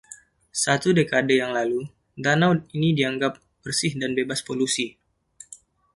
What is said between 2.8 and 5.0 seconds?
dianggap bersih dan bebas polusi.